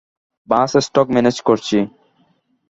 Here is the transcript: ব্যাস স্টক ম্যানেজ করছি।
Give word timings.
ব্যাস 0.49 0.71
স্টক 0.85 1.07
ম্যানেজ 1.13 1.37
করছি। 1.47 1.77